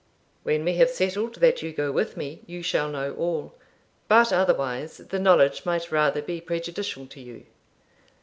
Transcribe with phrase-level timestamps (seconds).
[0.41, 3.53] 'When we have settled that you go with me, you shall know all;
[4.07, 7.45] but otherwise, the knowledge might rather be prejudicial to you.'